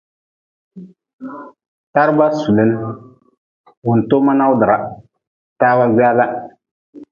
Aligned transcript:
Taraba 1.93 2.25
sulin, 2.39 2.71
wuntoma 3.85 4.31
nawdra, 4.39 4.75
tawa 5.59 5.85
gwala. 5.93 6.25